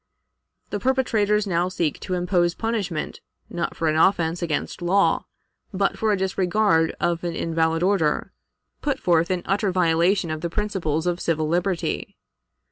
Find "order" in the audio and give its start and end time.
7.83-8.31